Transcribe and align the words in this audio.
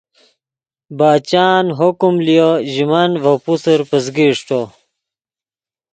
باچان 0.97 1.65
حکم 1.79 2.13
لیو 2.25 2.51
ژے 2.71 2.85
من 2.89 3.09
ڤے 3.21 3.33
پوسر 3.43 3.79
پزگے 3.89 4.25
اݰٹو 4.31 4.61